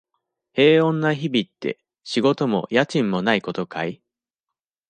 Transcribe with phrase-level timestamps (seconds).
[0.53, 4.01] 平穏な日々って、仕事も家賃もないことかい？